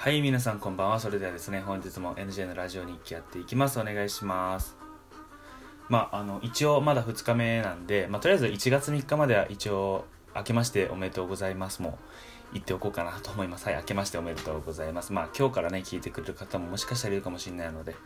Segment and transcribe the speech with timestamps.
[0.00, 1.00] はい、皆さんこんばんは。
[1.00, 3.80] それではですね、本日も NJ のラジオ日記やっていきます。
[3.80, 4.76] お願いします。
[5.88, 10.04] まあ、あの、一応まだ2日目なんで、まあ、とりあえず1月3日までは一応、
[10.36, 11.98] 明けましておめでとうございますも
[12.52, 13.66] 言っておこうかなと思います。
[13.66, 15.12] はい、明けましておめでとうございます。
[15.12, 17.96] まあ、今日からね、聞いてくれる方ももしかしたらいるかもしれないので、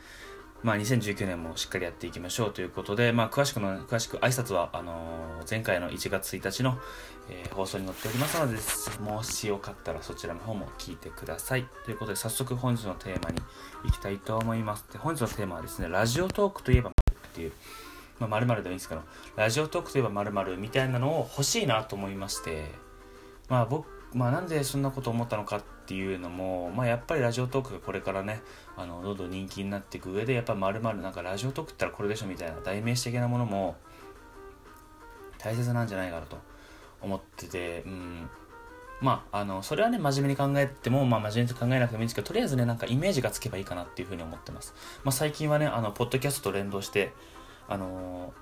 [0.62, 6.78] まあ、2019年もしっかりやっていきましょうということで、まあ、詳しくの、詳しく挨拶は、あのー前回の1月1日の、
[7.28, 8.58] えー放送に載っておりますので、
[9.10, 11.66] もしよかったらそちらの方も聞いてください。
[11.84, 13.38] ということで、早速本日のテーマに
[13.84, 14.84] 行きたいと思います。
[14.92, 16.92] で本日のテーマはですね、ラジオトークといえばっ
[17.34, 17.52] ていう、
[18.20, 19.02] まあ、〇〇でもいいんですけど、
[19.36, 22.70] ラジオトークといえば〇〇みたいなのを欲しいなと思いまして、
[23.48, 28.40] まあ僕、まあなんでそんなこと思ったのかっっていうのも、まあやっぱりラジオトークがこれからね、
[28.76, 33.76] あの、どんどん人気になっていく上で、やっぱ〇〇なんかラジオトークったらこれでしょみたいな代名詞的なものも
[35.38, 36.38] 大切なんじゃないかなと
[37.00, 38.30] 思ってて、うん。
[39.00, 44.74] まあ、あの、それはね、真面目に考えても、まあ、真面目に考えなくてもいいんですけど、とりあえずね、なんかイメージがつけばいいかなっていうふうに思ってます。
[45.02, 47.12] まあ、最近はね、あの、ポッドキャストと連動して、
[47.68, 48.32] あの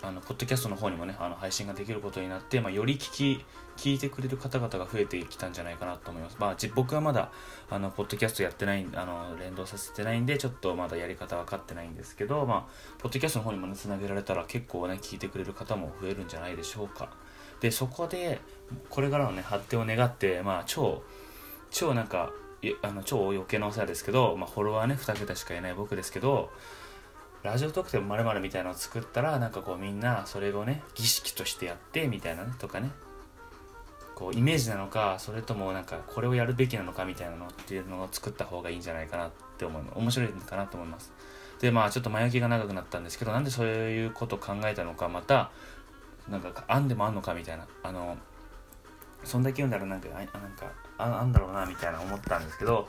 [0.00, 3.44] あのポッドキャストの方にもねあの配信ができることになって、まあ、より聞き
[3.76, 7.32] 聞いてくれる方々が増えてきたんじゃないかなと思います、まあ、僕はまだ
[7.68, 17.10] あのポッドキャストやってないあの連動させてないんでちょっとまだやり方分かってないんですけど、まあ、ポッドキャストの方にもねつなげられたら結構ね聞いてくれる方も増えるんじゃないでしょうか。
[17.60, 18.40] でそこで
[18.88, 21.02] これからのね発展を願って、まあ、超
[21.70, 22.30] 超なんか
[22.82, 26.50] あの超余計なお世話ですけど、まあ、フォロワーね2桁しかいない僕ですけど
[27.42, 32.90] ラジオ特典まるみたいなのを作ったらなんかこうみんなそれをね儀式としてやってみたいなねとかね。
[34.14, 39.92] こうイメージなのかそれともなんかこれをやるべきなのかみたいなのっていうのを作った方がいいんじゃないかなって思うの。
[39.96, 41.12] 面白いかなと思います。
[41.60, 45.50] でまあちょっと前置きが長くなったんですけどなんでそういうこと考えたのかまた
[46.28, 47.66] なんか案でもあんのかみたいな。
[47.84, 48.16] あの
[49.24, 50.66] そんだけ言うんだらなんかあなんか
[50.96, 52.86] ああんだろうなみたいな思ったんですけど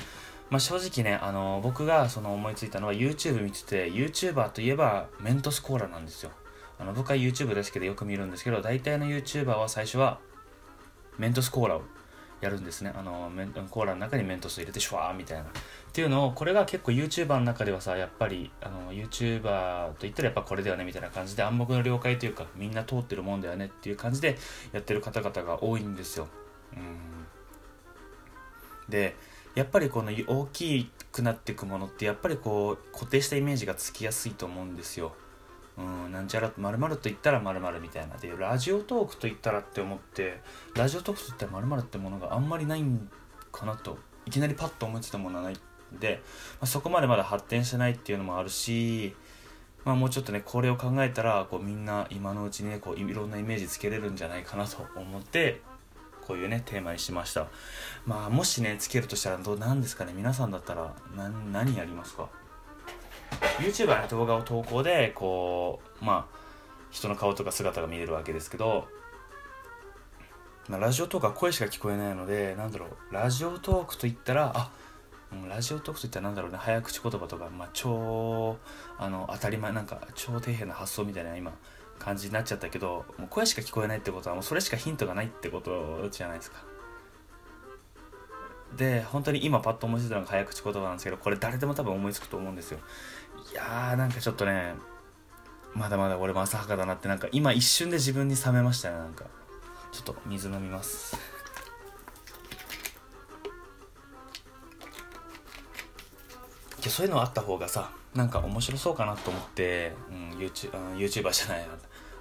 [0.50, 6.32] まあ、正直ね、あの僕がその思いついたのは YouTube 見てて YouTuber といえばメントスコーラなんですよ。
[6.80, 10.20] あの僕は YouTube ですけどよく見るんですけど大体の YouTuber は最初は
[11.18, 11.82] メントスコーラを
[12.42, 12.94] やるんですね。
[12.96, 15.44] あのメンコーラの中にメントス入れてシュワーみたいな。
[15.44, 15.48] っ
[15.92, 24.38] ていうのをこれが結構 YouTuber の中ではさやっぱりあの YouTuber と言ったらやっぱこれだよねみたいな感じで暗黙の了解というかみんな通ってるもんだよねっていう感じで
[24.72, 26.28] やってる方々が多いんですよ。
[26.74, 26.98] うん。
[28.88, 29.16] で
[29.56, 35.14] やっぱりこの大きくなっていくものってやっぱりこう固定したイメージがつきやすいと思うんですよ。
[35.78, 40.42] うん、なんちゃらまるまると言ったらまるまるみたいなでラジオトークと言ったらって思って
[40.76, 43.10] ラジオトークと言ったらまるってものがあんまりないん
[43.52, 46.22] かなといきなりパッと思いついたものはないんで、
[46.54, 49.16] まあ、そこまでまだ発展してないっていうのもあるし、
[49.86, 55.62] まあ、もうちょっとねこれを考えたらこうみんな今のうちにねこういろんなイメージつけれるんじゃないかなと思って
[56.30, 57.48] こういうねテーマにしました。
[58.06, 62.30] まあもしねつけるとしたらどうなんですかね皆さんだったら何何やりますか
[63.58, 66.38] ？YouTuber の動画を投稿でこうまあ
[66.92, 68.88] 人の顔とか姿が見れるわけですけど、
[70.68, 74.70] まあ、ラジオトークは声しか聞こえないのでなんだろうラジオトークといったらあ
[75.50, 78.56] ラジオトークといったらなんだろうね早口言葉とか、まあ、超
[79.00, 81.54] あの当たり前なんか超底辺な発想みたいな今
[82.00, 86.64] 感じになっちゃったけどもう声しか聞こえないってことはもうそれしかヒントがないってことじゃないですか。
[88.76, 92.80] で本当に今パッと思いついたのが早口言葉なんですけどこれ誰でも多分思いつくと思うんですよ。
[93.52, 94.76] いやーなんかちょっとね
[95.74, 99.26] まだまだ俺も浅はかだなってなんか今一瞬で自分に冷めましたねなんか。
[99.92, 101.18] ちょっと水飲みます。
[106.80, 111.68] いやそういうのあった方がさなんか面白そうかなと思って、うん、YouTube あの YouTuber じゃない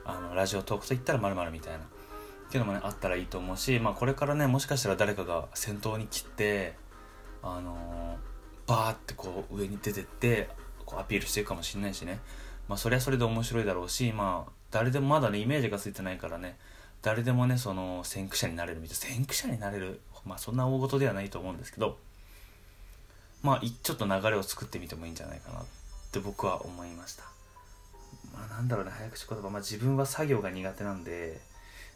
[0.08, 1.78] あのラジオトークといったらまるみたいな。
[1.78, 6.74] っていうのもねあったらいいと思うし、まあ、これからねもしかしたら誰かが先頭に切って
[7.42, 8.28] あのー
[8.68, 10.48] バーってこう上に出てって
[10.84, 12.20] こうアピールしていくかもしれないしね。
[12.68, 16.58] まあそれはそれで面白いだろうしまあ誰でもまだねイメージがついてないからね
[17.00, 21.96] 誰でもねその先駆者になれるみたいな先駆者になれるまあそんな大事ではないと思うんですけど
[23.42, 25.64] まあちょっと流れを作ってみてもいいんじゃないかなっ
[26.12, 27.37] て僕は思いました。
[28.38, 29.50] まあなんだろうね早口言葉。
[29.50, 31.40] まあ自分は作業が苦手なんで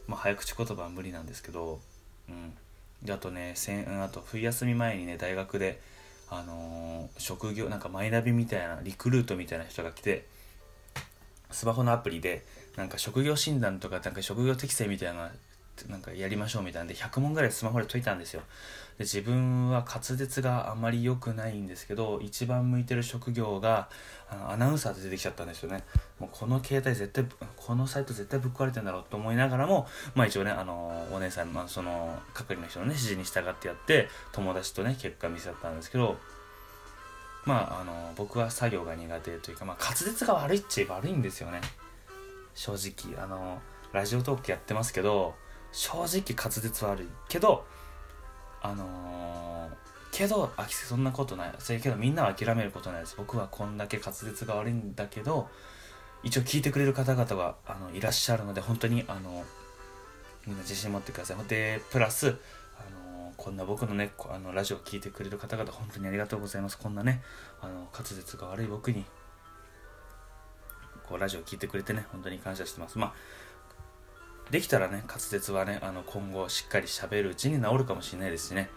[0.09, 1.81] まあ早口言葉は無理なんですけど
[2.29, 2.55] うん。
[3.03, 5.81] であとね先あと冬休み前にね大学で
[6.31, 10.25] あのー職業なんかマイナビみたいなリクルートみたいな人が来て
[11.51, 12.45] スマホのアプリで
[12.77, 15.31] なんか職業診断とかなんか職業適性みたいな
[15.89, 18.43] なんかやりましょうみたいなんで100問ぐらいスマホで解いたんですよ。
[18.99, 23.89] で自分は滑舌があまり良くないんですけど一番向いてる職業が
[24.29, 25.83] あのアナウンサーで出てきちゃったんですよね。
[26.19, 27.25] もうこの携帯絶対
[27.57, 36.17] このサイト絶対ぶっ壊れてんだろうと思いながらもまあ一応ねあのお姉さん、まあ、その係の人のね指示に従ってやって友達とね結果見せちゃったんですけど
[37.45, 41.61] まああの僕は作業が苦手というか、まあ、滑舌が悪いっちゃ悪いんですよね。
[42.55, 43.61] 正直あの
[43.93, 45.35] ラジオトークやってますけど
[45.73, 47.65] 正直滑舌悪いけど
[48.61, 49.71] あのー、
[50.13, 51.55] けどあそんなことない。
[51.59, 53.17] それけどみんなは諦めることないです。
[53.17, 55.49] 僕はこんだけ滑舌が悪いんだけど
[56.23, 59.45] 一応聞いてくれる方々があのいらっしゃるので本当にあの
[60.47, 61.37] みんな自信持ってください。
[61.49, 62.37] でプラス
[62.77, 62.83] あ
[63.17, 66.79] のこんな僕のねあのラジオを聴いてくれる方々本当にありがとうございます。
[66.79, 67.23] こんなね
[67.61, 69.05] あの滑舌が悪い僕に
[71.03, 72.99] こうラジオを聴いてくれてね本当に感謝してます。
[72.99, 73.15] まあ
[74.53, 78.69] できたらね滑舌はねあの今後しっかり喋るうちに治るかもしれないですしね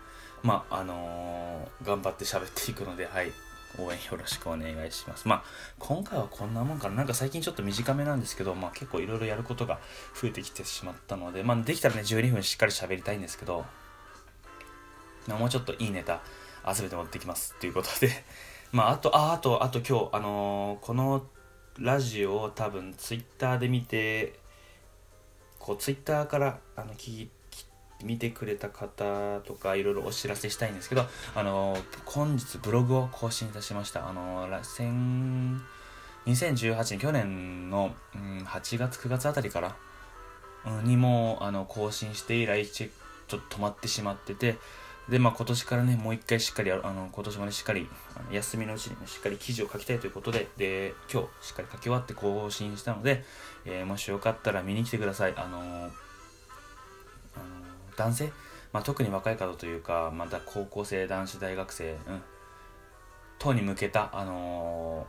[0.42, 3.31] まああのー、頑張って喋っていくのではい
[3.77, 5.27] 応援よろしくお願いします。
[5.27, 5.44] まあ、
[5.80, 6.95] 今回はこんなもんかな。
[6.95, 9.80] なんか最近ちょっと短めなんですけど、まあ結構いろいろやることが
[10.13, 13.66] 増えてきてしまったので、まあできたらね、12分しっかり喋りたいんですけど、
[15.28, 16.21] まあ、もうちょっといいネタ
[16.74, 18.10] 集めて持ってきますっていうことで、
[18.71, 21.28] まああと、あ、あと、あと今日、あのー、この
[21.78, 24.39] ラジオを多分ツイッターで見て、
[25.65, 27.29] こうツイッターからあの聞い
[28.03, 31.75] 見てくれた方とかいろいろお知らせしたいんですけどあの
[32.06, 34.07] 本日ブログを更新いたしました。
[34.07, 34.47] あの
[36.27, 39.75] 2018年去年の、うん、8月9月あたりから、
[40.67, 42.89] うん、にもあの更新して以来ちょっ
[43.27, 44.57] と止まってしまってて
[45.10, 47.88] で、まあ、今年からね、もう一回しっかり、あの今年もね、しっかり、
[48.31, 53.24] 休みのうちにね、しっかり記事を書きたいということで、で、今日しっかり書き終わって更新したので、
[53.66, 55.34] えー、もしよかったら見に来てください。
[55.38, 58.31] あのー、あのー、男性、
[58.74, 61.98] まあ、特に若い方というか、また高校生、男子大学生、うん、
[63.38, 65.06] 等に向けた、あの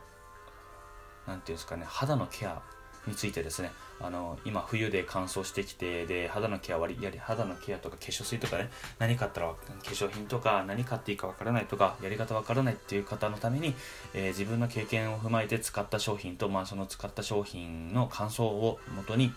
[1.25, 2.61] なんていうんですかね、肌のケア
[3.07, 13.73] についてですね、あの今冬で乾燥してきてで肌のケア割りやり肌のケアとか化粧水とかね何買ったら化粧品とか何買っていいかわからないとかやり方わからないっていう方のために、
[14.13, 19.33] えー、自分の経験を踏まえて使った商品と、まあ、その使った商品の感想をもとに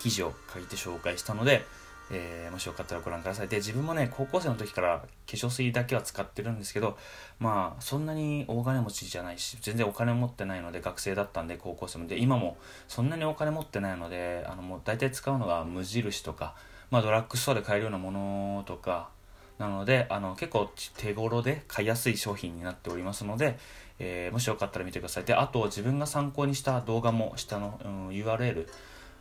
[0.00, 1.64] 記事を書いて紹介したので、
[2.10, 3.48] えー、もしよかったらご覧ください。
[3.48, 6.96] で、自分もね、高校生の時から化粧水だけは使ってるんですけど、
[7.38, 12.06] まあ、そんなに大金持ちじゃないし、全然お金持ってないので、学生だったんで、高校生も。
[12.06, 12.56] で、今も
[12.88, 16.54] そんなにお金持ってないので、あの、もう大体使うのが無印とか、
[16.90, 19.10] まあ、ドラッグストアで買えるようなものとか、
[19.58, 23.58] なので、あの、結構手頃で買いやすい商品になっておりますので、
[23.98, 25.24] えー、もしよかったら見てください。
[25.24, 28.68] で、あと、自分が参考にした動画も下の、うん、URL、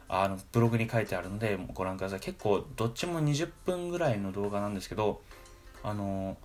[0.09, 2.19] あのブログに書いてあるのでご覧ください。
[2.19, 5.21] 結構どっちも20分ぐらいの動画なんですけど
[5.83, 6.37] あの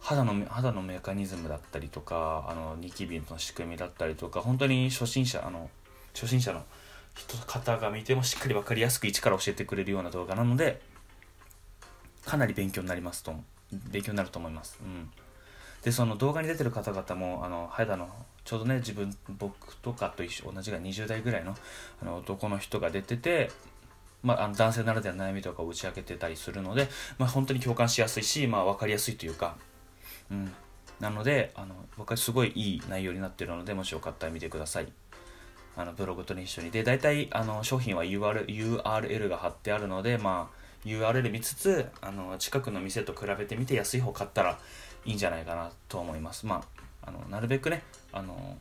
[0.00, 5.68] 肌の肌のメカニズムだったりとかあのニキビの仕組みだったりとか本当に初心者あの
[6.14, 6.64] 初心者の
[7.14, 10.80] 人方が見てもしっかり分かりやすく一から教えてくれるような動画なので
[12.24, 13.34] かなり勉強になりますと
[13.90, 15.10] 勉強になると思います、うん、
[15.82, 18.08] でその動画に出てる方々もあの肌の
[18.44, 21.54] ちょうどね自分僕とかと一緒同じが20代ぐらいの
[22.02, 23.50] あの男の人が出てて、
[24.22, 26.88] まあ、あの男性ならではの悩みとかを打ち明けてたりするので、
[27.18, 29.56] まあ、本当に共感しやすいし、まあ、分かりやすいというか、
[30.30, 30.52] うん、
[31.00, 34.92] なのであの僕はすごいいい内容になってるのでもしよかったら見てください。
[35.76, 36.70] あのブログと、ね、一緒に。
[36.70, 44.58] で大体あの商品は URL, URL が貼ってあるので、まあ URL 見つつあの近くの店と比べてみて安い方買ったら
[45.04, 46.46] いいんじゃないかなと思います。
[46.46, 46.64] ま
[47.02, 48.58] ああのなるべくねあの、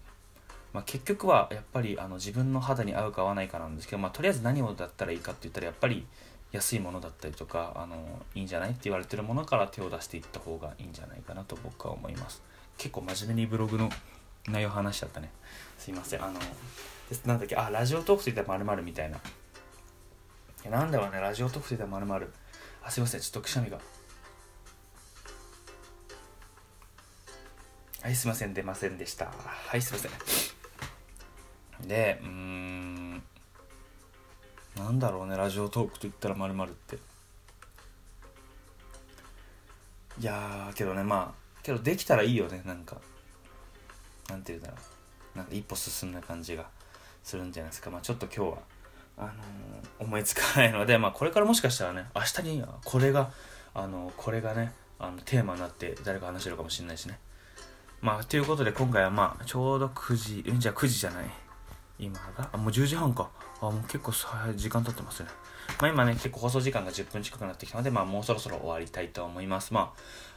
[0.73, 6.05] まあ、結局はやっぱりあの自分の肌に合うか合わないかなんですけど、まあ、とりあえず何をだったらいいかって言ったらやっぱり
[6.51, 7.95] 安いものだったりとかあの
[8.33, 12.41] いいんじゃないって言われてるものから手を出していった方がいいんじゃないかなと僕は思います。
[12.77, 13.89] 結構真面目にブログの
[14.47, 15.31] 内容話しちゃったね。
[15.77, 16.23] すいません。
[16.23, 16.39] あの
[17.25, 19.17] なんだっけあラジオトークといたまるみたいな。
[19.17, 19.21] い
[20.65, 22.31] やなんだろうねラジオトークといたまる
[22.83, 23.21] あすいません。
[23.21, 23.77] ちょっとくしゃみが。
[28.01, 29.25] はい、すいません、出ませんでした。
[29.45, 31.87] はい、すいません。
[31.87, 33.23] で、うーん、
[34.77, 36.97] なんだろうね、ラジオトークと言ったらまるって。
[40.17, 42.97] いやー、けどね、まあ、けどできたらいいよね、なんか。
[44.29, 44.77] なんて言うんだろ
[45.35, 45.37] う。
[45.37, 46.69] なんか一歩進んだ感じが
[47.21, 47.89] するんじゃないですか。
[47.89, 48.57] まあちょっと今日は、
[49.17, 49.33] あのー、
[50.03, 53.31] 思いつかないので、まあこれからもしかしたらね、明日にこれが、
[53.73, 57.19] あのー、これがね、あのテーマになって誰か話してるかもしれないしね。
[58.01, 61.25] まあ、ということで今回はまあ、ちょうど9時、え、じゃあ9時じゃない。
[61.99, 63.29] 今が、あ、もう10時半か。
[63.61, 65.29] あ、もう結構さ時間経ってますね。
[65.81, 69.73] まあ、今ね結構放送時間が10分近くなってきたので、まあ、もうそろそろ終わりたいと思います。
[69.73, 69.93] ま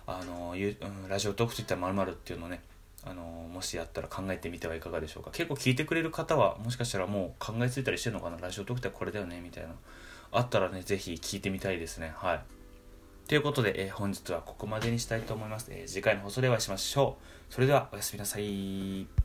[0.07, 2.63] ああのゆ、うん、ラジオトークといったらまるっていうのをね
[3.05, 5.31] あのもしやったら考えてみてはいかがでしょうか。
[5.31, 8.39] 結構聞いてくれる方はもしかしたらもう考えついたりしてるのかな？
[8.39, 9.41] ラジオトークってこれだよね？
[9.41, 9.71] みたいな。
[10.33, 12.13] あったらね是非聞いてみたいですね。
[12.17, 12.41] はい。
[13.29, 17.17] ということで、えー、本日はここまでにしたいと思います、えー、次回の放送でお会いしましょ
[17.51, 17.53] う。
[17.53, 19.22] それではおやすみなさい。